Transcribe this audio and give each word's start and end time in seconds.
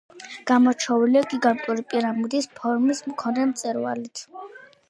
გამორჩეულია 0.51 1.21
გიგანტური 1.33 1.85
პირამიდის 1.93 2.49
ფორმის 2.57 3.05
მქონე 3.13 3.47
მწვერვალით. 3.51 4.27